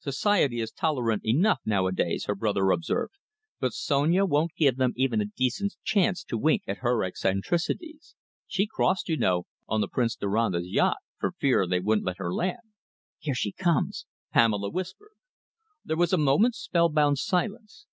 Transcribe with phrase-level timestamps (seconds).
[0.00, 3.14] "Society is tolerant enough nowadays," her brother observed,
[3.60, 8.16] "but Sonia won't give them even a decent chance to wink at her eccentricities.
[8.48, 12.34] She crossed, you know, on the Prince Doronda's yacht, for fear they wouldn't let her
[12.34, 12.72] land."
[13.20, 15.12] "Here she comes," Pamela whispered.
[15.84, 17.86] There was a moment's spellbound silence.